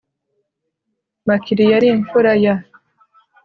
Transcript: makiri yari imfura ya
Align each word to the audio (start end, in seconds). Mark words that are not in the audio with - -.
makiri 1.27 1.63
yari 1.71 1.87
imfura 1.95 2.31
ya 2.43 2.55